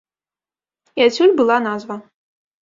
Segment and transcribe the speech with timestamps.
[1.01, 1.95] І адсюль была назва.